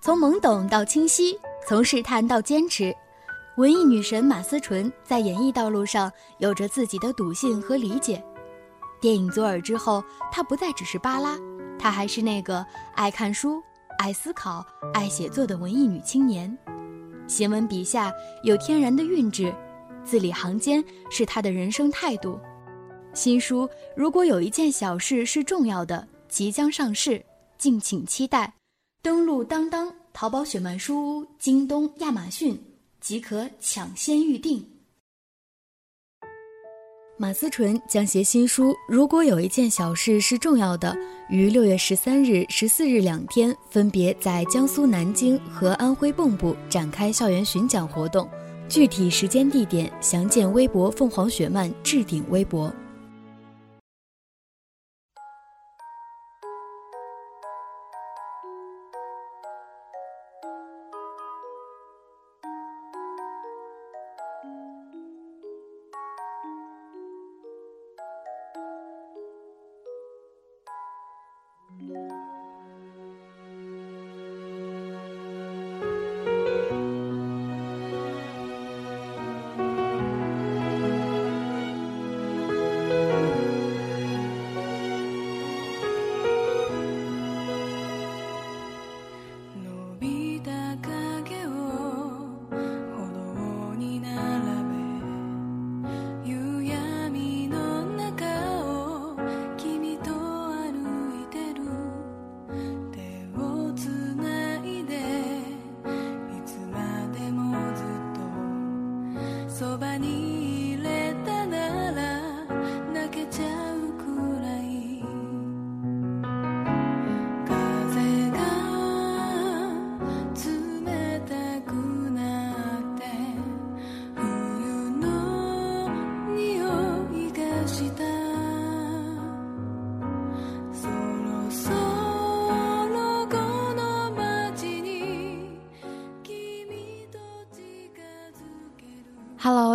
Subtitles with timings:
[0.00, 2.94] 从懵懂到清晰，从试探到坚持，
[3.56, 8.22] 文艺女神马思纯在演艺道路上有着自己的笃信和理解。
[9.00, 11.36] 电影《左耳》之后，她不再只是巴拉，
[11.78, 12.64] 她还是那个
[12.94, 13.60] 爱看书、
[13.98, 14.64] 爱思考、
[14.94, 16.56] 爱写作的文艺女青年。
[17.26, 18.12] 行文笔下
[18.44, 19.52] 有天然的韵致，
[20.04, 22.38] 字里行间是她的人生态度。
[23.12, 27.24] 新书如果有一件小事是重要的，即将上市，
[27.58, 28.52] 敬请期待。
[29.06, 32.60] 登录当当、淘宝、雪漫书屋、京东、亚马逊
[33.00, 34.66] 即可抢先预定。
[37.16, 40.92] 马思纯将携新书《如果有一件小事是重要的》
[41.30, 48.28] 于六月十三日、十四日两天，分别在江苏南京和安徽蚌埠展开校园巡讲活动。
[48.68, 52.74] 具体时间、地点详见微博“凤凰雪漫”置顶微博。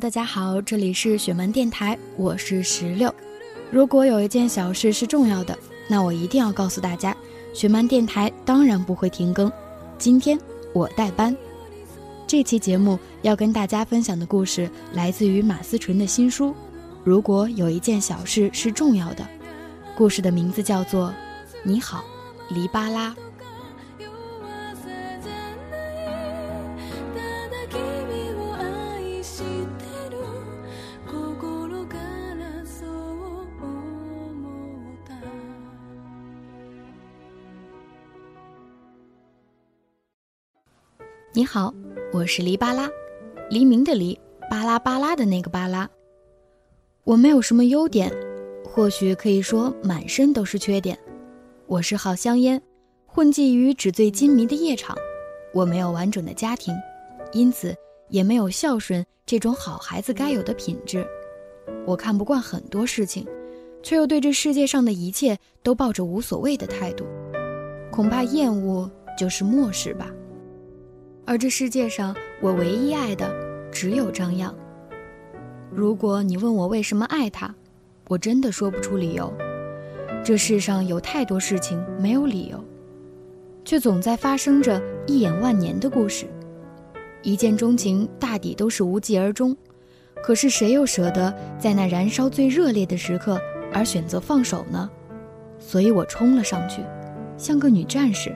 [0.00, 3.12] 大家好，这里是雪漫电台，我是石榴。
[3.68, 7.16] 如果有一件小事是重要的，那我一定要告诉大家，
[7.52, 9.50] 雪漫电台当然不会停更。
[9.98, 10.38] 今天
[10.72, 11.36] 我代班。
[12.28, 16.50] 这期节目要跟大家分享的故事来自于马思纯的新书
[17.02, 19.24] 《如果有一件小事是重要的》，
[19.96, 21.08] 故事的名字叫做
[21.64, 22.04] 《你好，
[22.50, 23.10] 黎巴拉》。
[41.38, 41.72] 你好，
[42.12, 42.90] 我是黎巴拉，
[43.48, 44.18] 黎明的黎，
[44.50, 45.88] 巴拉巴拉的那个巴拉。
[47.04, 48.12] 我没有什么优点，
[48.64, 50.98] 或许可以说满身都是缺点。
[51.68, 52.60] 我是好香烟，
[53.06, 54.98] 混迹于纸醉金迷的夜场。
[55.54, 56.74] 我没有完整的家庭，
[57.30, 57.72] 因此
[58.08, 61.06] 也没有孝顺这种好孩子该有的品质。
[61.86, 63.24] 我看不惯很多事情，
[63.80, 67.06] 却又对这世界上的一切都抱着无所谓的态度。
[67.92, 70.12] 恐怕厌恶就是漠视吧。
[71.28, 73.30] 而这世界上，我唯一爱的
[73.70, 74.54] 只有张漾。
[75.70, 77.54] 如果你问我为什么爱他，
[78.08, 79.30] 我真的说不出理由。
[80.24, 82.64] 这世上有太多事情没有理由，
[83.62, 86.24] 却总在发生着一眼万年的故事。
[87.20, 89.54] 一见钟情大抵都是无疾而终，
[90.22, 93.38] 可是谁又舍得在那燃烧最热烈的时刻
[93.70, 94.88] 而选择放手呢？
[95.58, 96.80] 所以我冲了上去，
[97.36, 98.34] 像个女战士。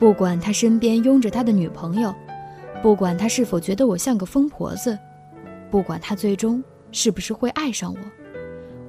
[0.00, 2.12] 不管他身边拥着他的女朋友，
[2.82, 4.98] 不管他是否觉得我像个疯婆子，
[5.70, 7.98] 不管他最终是不是会爱上我，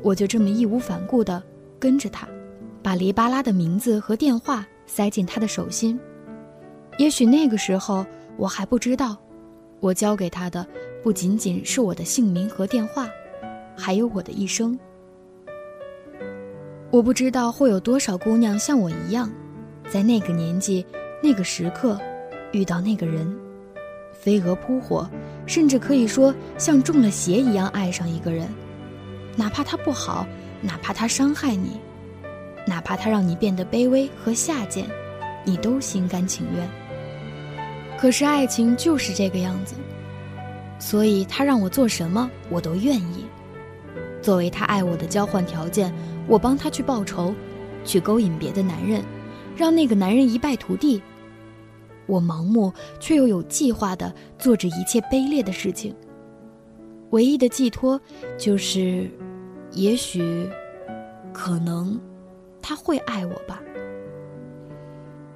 [0.02, 1.44] 我就这么义无反顾地
[1.78, 2.26] 跟着他，
[2.82, 6.00] 把黎巴拉的名字和电话塞进他的手心。
[6.98, 8.06] 也许那个时候
[8.38, 9.18] 我还不知道，
[9.82, 10.66] 我交给他的
[11.04, 13.10] 不仅仅是我的姓名和电话，
[13.76, 14.80] 还有我的一生。
[16.90, 19.30] 我不知道会有多少姑娘像我一样，
[19.92, 20.86] 在那个年纪。
[21.24, 22.00] 那个时刻，
[22.52, 23.32] 遇到那个人，
[24.12, 25.08] 飞蛾扑火，
[25.46, 28.50] 甚至可以说像中了邪一样爱上一个人，
[29.36, 30.26] 哪怕他不好，
[30.62, 31.80] 哪怕他伤害你，
[32.66, 34.88] 哪怕他让你变得卑微和下贱，
[35.46, 36.68] 你都心甘情愿。
[38.00, 39.76] 可是爱情就是这个样子，
[40.80, 43.26] 所以他让我做什么我都愿意。
[44.24, 45.94] 作为他爱我的交换条件，
[46.28, 47.32] 我帮他去报仇，
[47.86, 49.04] 去勾引别的男人，
[49.56, 51.02] 让那个男人一败涂地。
[52.08, 55.96] 我盲目却又有计划的做着一切卑劣的事情。
[57.12, 58.00] 唯一的寄托
[58.38, 59.10] 就是，
[59.72, 60.50] 也许，
[61.34, 62.00] 可能，
[62.62, 63.62] 他会爱我吧。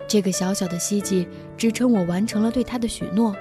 [0.07, 1.27] 这个小小的希冀
[1.57, 3.35] 支撑我完成了对他的许诺，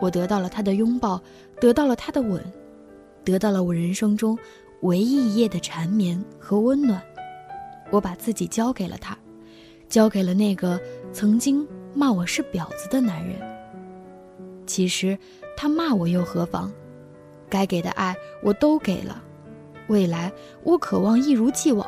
[0.00, 1.22] 我得到了他的拥抱，
[1.60, 2.42] 得到了他的吻，
[3.24, 4.38] 得到了我人生中
[4.82, 7.02] 唯一一夜的缠绵和温暖。
[7.90, 9.18] 我把自己交给了他，
[9.90, 10.80] 交给了那个
[11.12, 13.36] 曾经骂我是婊子的男人。
[14.64, 15.18] 其实
[15.56, 16.72] 他骂我又何妨？
[17.48, 19.20] 该给的爱我都给了，
[19.88, 20.32] 未来
[20.62, 21.84] 我渴望一如既往。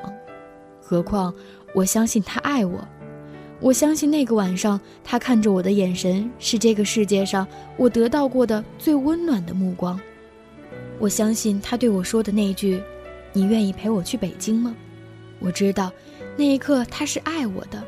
[0.81, 1.33] 何况
[1.73, 2.87] 我相信他爱我。
[3.61, 7.47] 我相信那个晚上，他看着我的眼神是这个世界上
[7.77, 9.99] 我得到过的最温暖的目光。
[10.99, 12.83] 我相信他对我说的那句
[13.33, 14.75] ：“你愿意陪我去北京吗？”
[15.39, 15.93] 我知道，
[16.37, 17.81] 那一刻他是爱我的，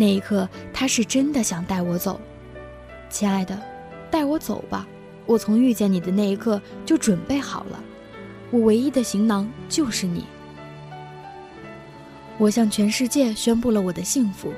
[0.00, 2.18] 那一刻他是真的想带我走。
[3.10, 3.60] 亲爱的，
[4.10, 4.88] 带我走吧。
[5.26, 7.78] 我从遇见你的那一刻就准备好了，
[8.50, 10.24] 我唯一的行囊就是你。
[12.38, 14.50] 我向全世界宣布了我的幸福。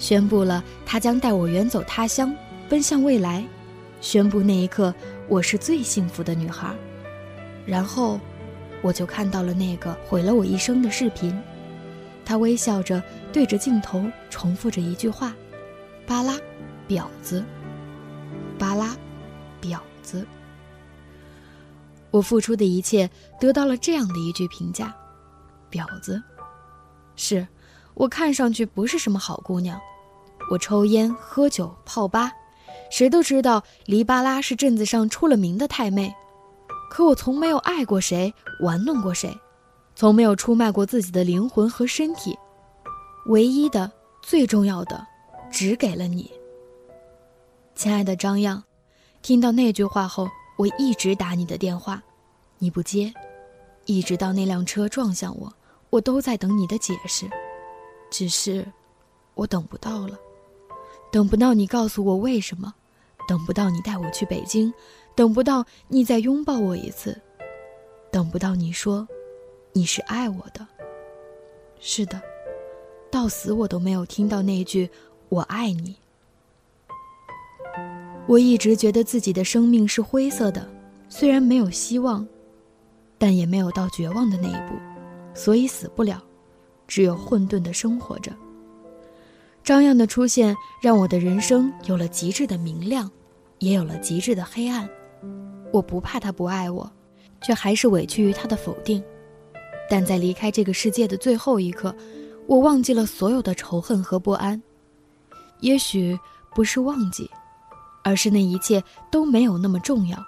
[0.00, 2.34] 宣布了，他将带我远走他乡，
[2.68, 3.44] 奔向未来。
[4.00, 4.92] 宣布那一刻，
[5.28, 6.74] 我是最幸福的女孩。
[7.64, 8.18] 然后，
[8.82, 11.32] 我就看到了那个毁了我一生的视频。
[12.24, 13.02] 他微笑着
[13.38, 15.32] 对着镜头重复着一句话
[16.04, 16.34] ：“巴拉，
[16.88, 17.44] 婊子。”
[18.58, 18.96] 巴拉，
[19.62, 20.26] 婊子。
[22.10, 23.08] 我付出的一切
[23.38, 24.92] 得到了这样的一句评价
[25.70, 26.20] ：“婊子。”
[27.14, 27.46] 是。
[27.94, 29.80] 我看上去不是什么好姑娘，
[30.50, 32.32] 我抽烟喝酒泡吧，
[32.90, 36.12] 谁都知道黎巴拉是镇子上出了名的太妹，
[36.90, 39.32] 可我从没有爱过谁，玩弄过谁，
[39.94, 42.36] 从没有出卖过自己的灵魂和身体，
[43.28, 43.90] 唯一的、
[44.22, 45.06] 最重要的，
[45.50, 46.32] 只给了你。
[47.74, 48.62] 亲爱的张漾，
[49.20, 50.26] 听到那句话后，
[50.56, 52.02] 我一直打你的电话，
[52.56, 53.12] 你不接，
[53.84, 55.52] 一直到那辆车撞向我，
[55.90, 57.28] 我都在等你的解释。
[58.10, 58.66] 只是，
[59.34, 60.18] 我等不到了，
[61.12, 62.74] 等不到你告诉我为什么，
[63.28, 64.72] 等不到你带我去北京，
[65.14, 67.20] 等不到你再拥抱我一次，
[68.10, 69.06] 等不到你说
[69.74, 70.66] 你是爱我的。
[71.78, 72.20] 是的，
[73.10, 74.88] 到死我都没有听到那句
[75.28, 75.96] “我爱你”。
[78.26, 80.68] 我一直觉得自己的生命是灰色的，
[81.08, 82.26] 虽然没有希望，
[83.16, 84.74] 但也没有到绝望的那一步，
[85.34, 86.22] 所以死不了。
[86.86, 88.32] 只有混沌的生活着。
[89.62, 93.10] 张漾的出现让我的人生有了极致的明亮，
[93.58, 94.88] 也有了极致的黑暗。
[95.70, 96.90] 我不怕他不爱我，
[97.42, 99.02] 却还是委屈于他的否定。
[99.90, 101.94] 但在离开这个世界的最后一刻，
[102.48, 104.60] 我忘记了所有的仇恨和不安。
[105.60, 106.18] 也许
[106.54, 107.30] 不是忘记，
[108.02, 110.18] 而是那一切都没有那么重要。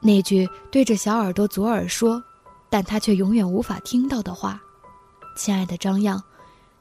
[0.00, 2.20] 那句对着小耳朵左耳说，
[2.68, 4.60] 但他却永远无法听到的话。
[5.36, 6.20] 亲爱的张漾，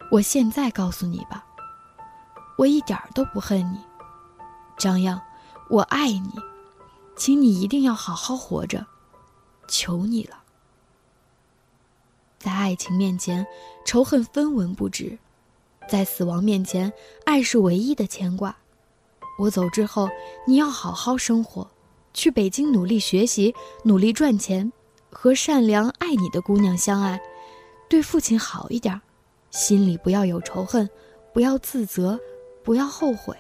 [0.09, 1.45] 我现在告诉你吧，
[2.57, 3.77] 我一点儿都不恨你，
[4.77, 5.21] 张漾，
[5.69, 6.31] 我爱你，
[7.15, 8.83] 请你一定要好好活着，
[9.68, 10.43] 求你了。
[12.44, 13.48] 在爱情面前，
[13.86, 15.18] 仇恨分文不值；
[15.88, 16.92] 在死亡面前，
[17.24, 18.53] 爱是唯一的牵挂。
[19.39, 20.10] 我走之后，
[20.46, 21.65] 你要好好生活，
[22.13, 24.74] 去北京努力学习，努力赚钱，
[25.10, 27.17] 和善良爱你的姑娘相爱。
[27.88, 29.00] 对父亲好一点，
[29.50, 30.89] 心里不要有仇恨，
[31.34, 32.20] 不要自责，
[32.62, 33.38] 不要后悔。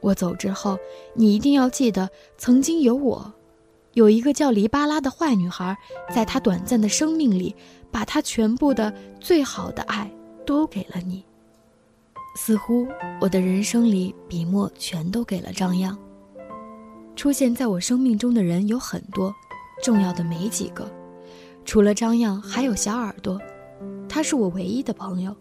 [0.00, 0.78] 我走之后，
[1.12, 2.08] 你一定要记得，
[2.38, 3.34] 曾经有我，
[3.94, 5.76] 有一个叫黎巴拉的坏女孩，
[6.14, 7.54] 在她短暂的生命里，
[7.90, 10.10] 把她全部的最好的爱
[10.46, 11.24] 都给了你。
[12.36, 12.86] 似乎
[13.20, 15.98] 我的人生里笔墨全都给了张漾。
[17.16, 19.34] 出现在我生命中的人有很多，
[19.82, 20.88] 重要的没几个。
[21.64, 23.38] 除了张漾，还有小耳朵，
[24.08, 25.34] 他是我唯一的朋友，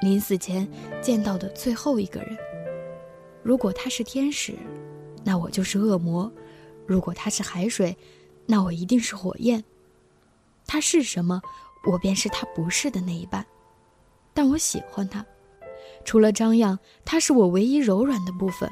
[0.00, 0.66] 临死前
[1.02, 2.36] 见到的最后一个人。
[3.42, 4.54] 如果他是天使，
[5.24, 6.30] 那我就是恶魔；
[6.86, 7.96] 如果他是海水，
[8.46, 9.62] 那我一定是火焰。
[10.66, 11.40] 他是什么，
[11.90, 13.44] 我便是他不是的那一半。
[14.34, 15.24] 但我喜欢他，
[16.04, 18.70] 除了张漾，他是我唯一柔软的部分。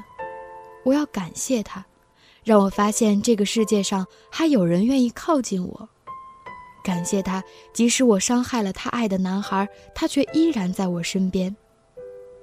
[0.83, 1.85] 我要感谢他，
[2.43, 5.89] 让我发现这个世界上还有人愿意靠近我。
[6.83, 11.55] 感谢他，即使我伤害了他爱的男孩，他却依然在我身边。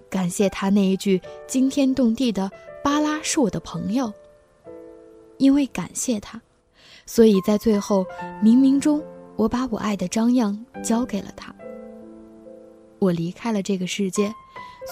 [0.08, 2.48] 感谢他那一句惊天动地的
[2.84, 4.12] “巴拉是我的朋友”。
[5.38, 6.40] 因为感谢他，
[7.06, 8.04] 所以在最后
[8.42, 9.02] 冥冥中，
[9.36, 11.54] 我把我爱的张漾交给了他。
[12.98, 14.34] 我离开了这个世界，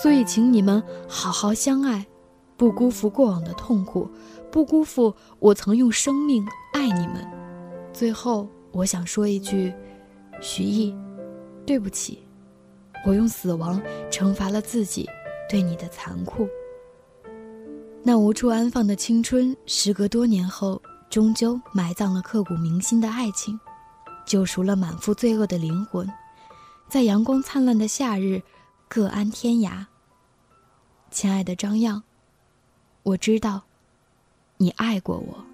[0.01, 2.07] 所以请你们好好相爱，
[2.57, 4.09] 不辜负过往的痛苦，
[4.51, 7.27] 不辜负我曾用生命爱你们。
[7.93, 9.75] 最后，我想说一句，
[10.41, 10.95] 徐艺，
[11.67, 12.21] 对不起，
[13.05, 15.09] 我用死亡惩罚了自己
[15.49, 16.49] 对你的残酷。
[18.09, 23.59] 那无处安放的青春，时隔多年后，终究埋葬了刻骨铭心的爱情，
[24.25, 26.09] 救赎了满腹罪恶的灵魂，
[26.89, 28.41] 在阳光灿烂的夏日，
[28.87, 29.85] 各安天涯。
[31.11, 32.01] 亲爱的张漾，
[33.03, 33.65] 我知道，
[34.57, 35.45] 你爱过我。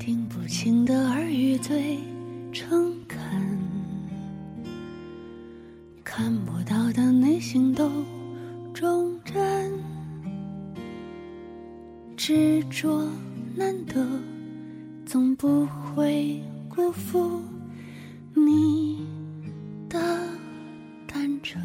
[0.00, 1.96] 听不清的耳语最
[2.52, 3.00] 诚
[7.52, 7.90] 的内心都
[8.72, 9.72] 忠贞，
[12.16, 13.06] 执着
[13.54, 14.02] 难得，
[15.04, 17.42] 总不会辜负
[18.34, 19.06] 你
[19.86, 20.00] 的
[21.06, 21.62] 单纯。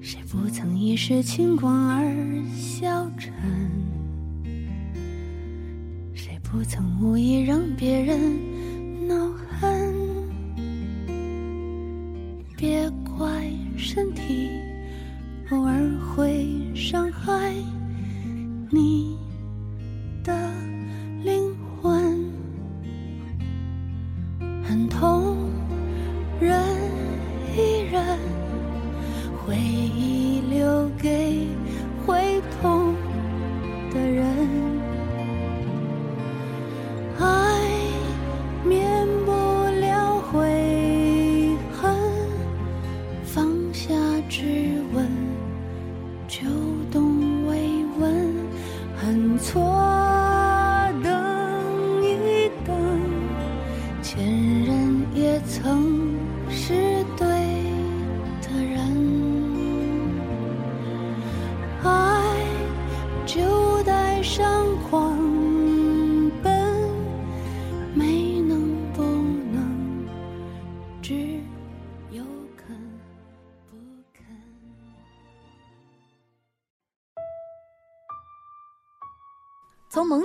[0.00, 2.12] 谁不曾一时轻狂而
[2.56, 3.32] 消沉？
[6.12, 8.32] 谁不曾无意让别人
[17.24, 17.81] 爱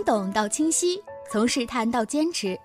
[0.07, 2.57] 懂到清晰，从试探到坚持，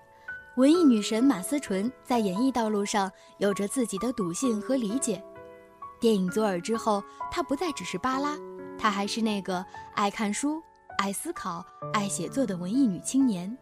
[0.55, 5.21] 文艺女神马思纯在演艺道路上有着自己的笃信和理解。
[5.99, 8.37] 电影《左耳》之后，她不再只是巴拉，
[8.77, 9.61] 她还是那个
[9.93, 10.63] 爱看书、
[10.99, 13.57] 爱思考、爱写作的文艺女青年。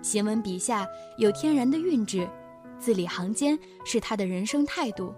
[0.00, 2.30] 行文笔下有天然的韵致，
[2.78, 5.12] 字里行间是她的人生态度。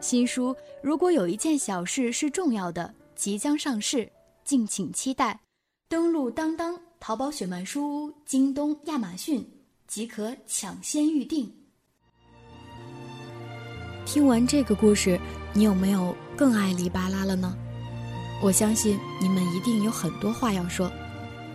[0.00, 4.10] 新书如果有一件小事是重要的，即将上市，
[4.42, 5.38] 敬请期待。
[5.88, 9.42] 登录当当、淘宝雪漫书屋、京东、亚马逊
[9.88, 11.50] 即可抢先预定。
[14.04, 15.18] 听完这个故事，
[15.54, 17.56] 你有没有更爱黎巴拉了呢？
[18.42, 20.92] 我相信你们一定有很多话要说。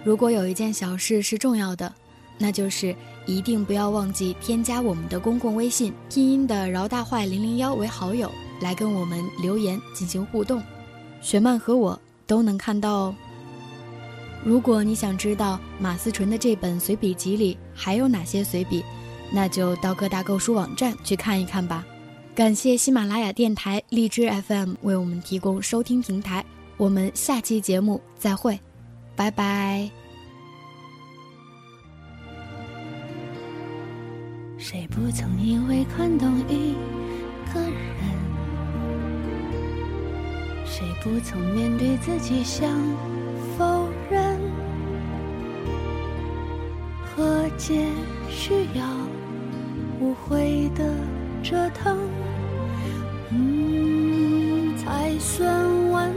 [0.04, 1.94] 如果有一件小事是重要的，
[2.40, 2.96] 那就是
[3.28, 10.62] 一定不要忘记添加我们的公共微信拼音的饶大坏零零幺为好友，来跟我们留言进行互动，
[11.22, 13.16] 雪漫和我都能看到哦。
[14.46, 18.86] 如果你想知道马思纯的这本随笔集里还有哪些随笔，
[19.34, 21.84] 那就到各大购书网站去看一看吧。
[22.36, 26.46] 感谢喜马拉雅电台、荔枝 FM 为我们提供收听平台。
[26.78, 28.60] 我们下期节目再会，
[29.16, 29.90] 拜拜。
[34.60, 36.76] 谁不曾因为看懂一
[37.52, 37.74] 个人？
[40.66, 42.70] 谁不曾面对自己想
[47.16, 47.88] 和解
[48.30, 48.86] 需要
[50.02, 50.84] 无悔的
[51.42, 51.98] 折腾，
[53.32, 56.12] 嗯，才算完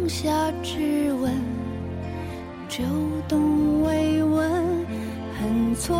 [0.00, 1.30] 放下质问，
[2.70, 2.82] 就
[3.28, 4.50] 懂慰问，
[5.38, 5.94] 恨错。